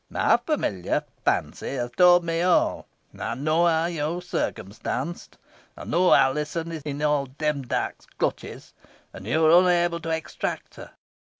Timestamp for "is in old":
6.71-7.37